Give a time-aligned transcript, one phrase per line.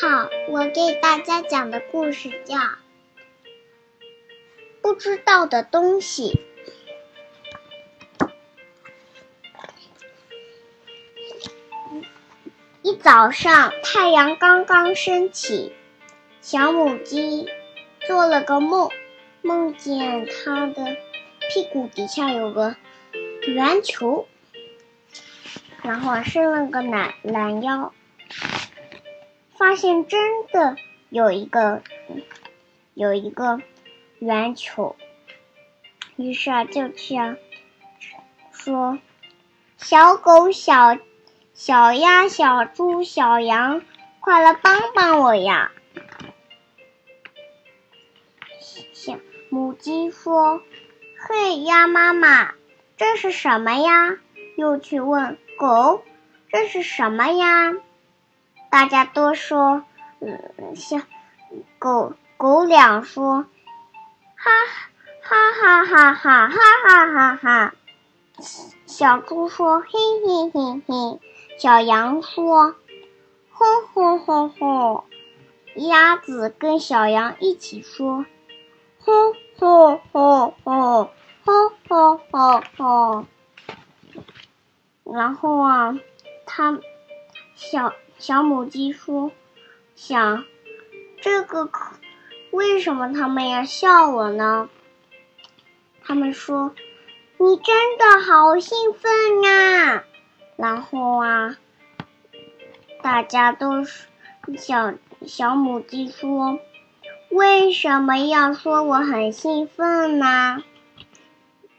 [0.00, 2.56] 好我给大家讲的故事叫
[4.82, 6.40] 《不知道的东西》。
[12.82, 15.72] 一早上，太阳刚刚升起，
[16.40, 17.48] 小母鸡
[18.04, 18.90] 做了个梦，
[19.42, 20.96] 梦见它的
[21.48, 22.74] 屁股底下有个
[23.46, 24.26] 圆球，
[25.82, 27.94] 然后伸了个懒懒腰。
[29.56, 30.76] 发现真的
[31.10, 31.82] 有一个
[32.94, 33.60] 有一个
[34.18, 34.96] 圆球，
[36.16, 37.36] 于是啊就去啊
[38.52, 38.98] 说
[39.76, 40.98] 小狗、小
[41.52, 43.82] 小鸭、小猪、小羊，
[44.20, 45.70] 快来帮帮我呀！
[49.50, 50.62] 母鸡说
[51.16, 52.54] ：“嘿，鸭妈妈，
[52.96, 54.18] 这是什么呀？”
[54.58, 56.02] 又去问狗
[56.50, 57.72] ：“这是什么呀？”
[58.74, 59.84] 大家都说，
[60.18, 61.00] 嗯，小
[61.78, 63.46] 狗狗两说，
[64.34, 64.50] 哈
[65.22, 67.74] 哈哈哈哈哈哈哈哈。
[68.84, 69.86] 小猪说，嘿
[70.26, 71.20] 嘿嘿嘿。
[71.56, 72.74] 小羊说，
[73.52, 75.04] 吼吼吼吼。
[75.76, 78.26] 鸭子跟小羊一起说，
[78.98, 79.12] 吼
[79.56, 81.10] 吼吼吼
[81.44, 83.26] 吼吼吼吼。
[85.04, 85.96] 然后啊，
[86.44, 86.80] 它
[87.54, 87.92] 小。
[88.18, 89.32] 小母鸡说
[89.96, 90.44] ：“想，
[91.20, 91.96] 这个可
[92.52, 94.70] 为什么他们要笑我呢？”
[96.02, 96.74] 他们说
[97.38, 100.04] ：“你真的好兴奋啊！”
[100.56, 101.56] 然后啊，
[103.02, 104.06] 大家都是
[104.56, 104.94] 小
[105.26, 106.58] 小母鸡说
[107.30, 110.62] ：“为什么要说我很兴奋呢？”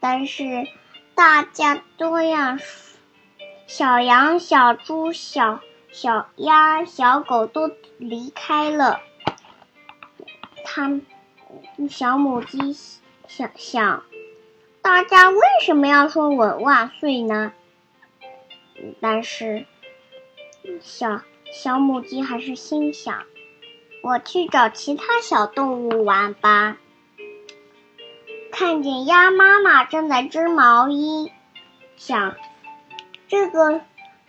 [0.00, 0.66] 但是
[1.14, 2.58] 大家都要
[3.66, 5.60] 小羊、小猪、小。
[5.90, 9.00] 小鸭、小狗都离开了，
[10.64, 11.00] 它
[11.88, 12.76] 小母鸡
[13.26, 14.04] 想想，
[14.82, 17.52] 大家为什么要说我万岁呢？
[19.00, 19.66] 但是
[20.80, 21.22] 小
[21.52, 23.24] 小母鸡还是心想，
[24.02, 26.76] 我去找其他小动物玩吧。
[28.52, 31.32] 看见鸭妈妈正在织毛衣，
[31.96, 32.36] 想
[33.26, 33.80] 这个。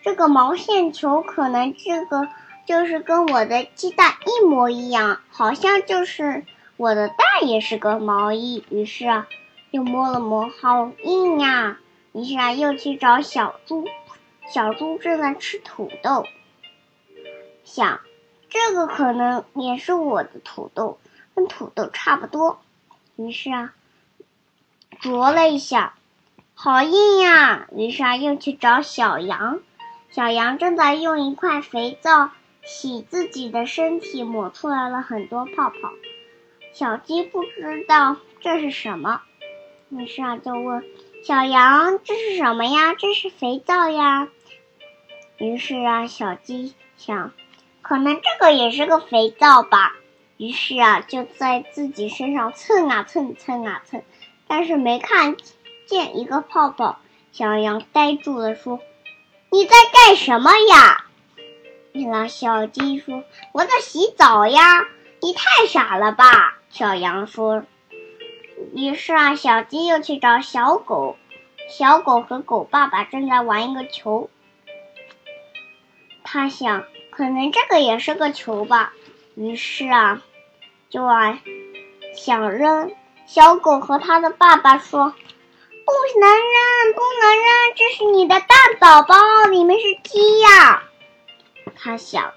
[0.02, 2.28] 这个毛线球可能这个
[2.66, 6.46] 就是跟我的鸡蛋一模一样，好像就是
[6.78, 8.64] 我的蛋也是个毛衣。
[8.70, 9.28] 于是啊，
[9.72, 11.80] 又摸了摸，好硬呀！
[12.14, 13.86] 于是啊，又去找小猪，
[14.48, 16.26] 小猪正在吃土豆，
[17.64, 18.00] 想
[18.50, 20.98] 这个可能也是我的土豆，
[21.36, 22.60] 跟土豆差不多。
[23.16, 23.74] 于是啊，
[25.02, 25.96] 啄了一下，
[26.54, 27.68] 好硬呀！
[27.76, 29.60] 于是啊，又去找小羊。
[30.12, 32.32] 小羊正在用一块肥皂
[32.64, 35.92] 洗自己的身体，抹出来了很多泡泡。
[36.74, 39.22] 小鸡不知道这是什么，
[39.90, 40.84] 于是啊就问
[41.24, 42.96] 小羊：“这是什么呀？
[42.96, 44.30] 这是肥皂呀。”
[45.38, 47.32] 于是啊，小鸡想，
[47.84, 49.96] 可能这个也是个肥皂吧。
[50.38, 54.02] 于是啊，就在自己身上蹭啊蹭，蹭啊蹭，
[54.48, 55.38] 但是没看
[55.86, 56.98] 见一个泡泡。
[57.32, 58.80] 小羊呆住了，说。
[59.52, 61.06] 你在干什么呀？
[61.92, 64.86] 那小鸡说：“我在洗澡呀。”
[65.22, 66.58] 你太傻了吧？
[66.70, 67.64] 小羊说。
[68.74, 71.18] 于是啊，小鸡又去找小狗，
[71.68, 74.30] 小狗和狗爸爸正在玩一个球。
[76.24, 78.94] 他想，可能这个也是个球吧。
[79.36, 80.22] 于是啊，
[80.90, 81.40] 就啊
[82.16, 82.92] 想扔。
[83.26, 85.16] 小狗和他的爸爸说。
[86.12, 88.50] 不能扔，不能扔，这是你的蛋
[88.80, 89.16] 宝宝，
[89.46, 90.84] 里面是鸡呀。
[91.76, 92.34] 他想，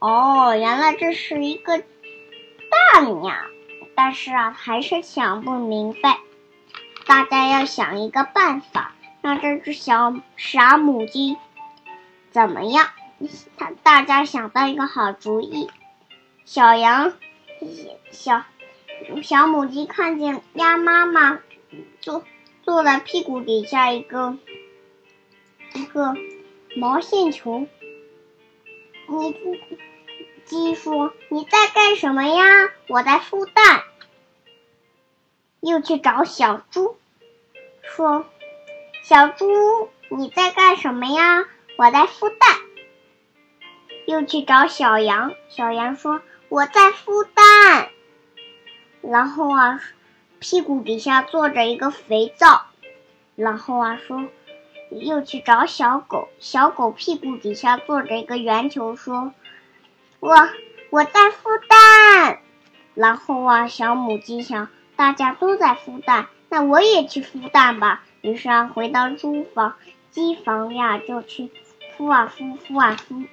[0.00, 3.46] 哦，原来这是一个蛋呀。
[3.94, 6.18] 但是啊，还是想不明白。
[7.06, 8.92] 大家要想一个办法，
[9.22, 11.36] 让这只小傻母鸡
[12.32, 12.88] 怎么样？
[13.56, 15.70] 他大家想到一个好主意。
[16.44, 17.12] 小羊，
[18.10, 18.42] 小
[19.22, 21.38] 小母鸡看见鸭妈妈
[22.00, 22.24] 就。
[22.70, 24.38] 坐在屁股底下一个
[25.74, 26.14] 一个
[26.76, 27.66] 毛线球，
[29.08, 29.60] 你
[30.44, 32.70] 鸡说你在干什么呀？
[32.86, 33.82] 我在孵蛋。
[35.58, 36.96] 又去找小猪，
[37.82, 38.24] 说
[39.02, 41.48] 小猪你在干什么呀？
[41.76, 42.56] 我在孵蛋。
[44.06, 47.90] 又去找小羊，小羊说我在孵蛋。
[49.02, 49.82] 然后啊。
[50.40, 52.62] 屁股底下坐着一个肥皂，
[53.36, 54.26] 然后啊说，
[54.90, 59.34] 又去找小狗，小狗屁股底下坐着一个圆球，说，
[60.18, 60.34] 我
[60.88, 62.40] 我在孵蛋。
[62.94, 68.02] 然后啊，小母鸡想，大家都在孵蛋，那我也去孵蛋吧。
[68.22, 69.76] 于是啊，回到猪房，
[70.10, 71.50] 鸡房呀，就去
[71.96, 73.26] 孵啊孵，孵啊孵。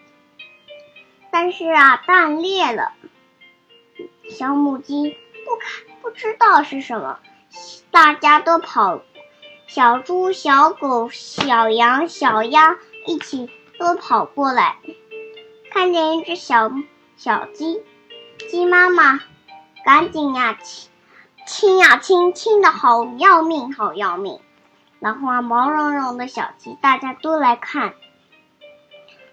[1.32, 2.92] 但是啊，蛋裂了，
[4.30, 5.18] 小母鸡，
[6.18, 7.20] 知道是什么，
[7.92, 9.02] 大家都跑，
[9.68, 12.76] 小猪、小狗、小羊、小鸭
[13.06, 14.78] 一起都跑过来，
[15.70, 16.72] 看见一只小
[17.18, 17.84] 小鸡，
[18.50, 19.20] 鸡妈妈。
[19.86, 20.90] 赶紧呀，亲
[21.46, 24.40] 亲呀亲，亲的好要命，好要命。
[25.00, 27.94] 然后啊，毛茸茸的小鸡，大家都来看。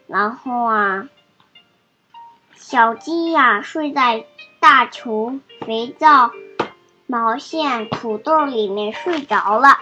[0.06, 1.08] 然后啊，
[2.54, 4.26] 小鸡呀睡在
[4.60, 6.30] 大球、肥皂、
[7.06, 9.78] 毛线、土豆里面睡着了。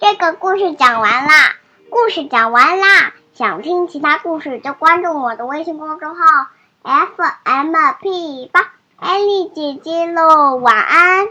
[0.00, 1.56] 这个故事讲完啦，
[1.90, 3.14] 故事讲完啦。
[3.34, 6.48] 想听其他故事就关注我的微信公众号
[6.82, 8.72] f m p 八。
[8.96, 11.28] 艾丽姐姐喽，晚安。